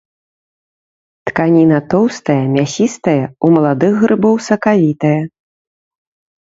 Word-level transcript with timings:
Тканіна 1.29 1.77
тоўстая, 1.91 2.39
мясістая, 2.57 3.23
у 3.45 3.53
маладых 3.59 3.93
грыбоў 4.03 4.35
сакавітая. 4.49 5.17